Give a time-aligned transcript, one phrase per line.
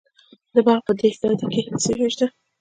[0.53, 2.25] د بلخ په دهدادي کې څه شی شته؟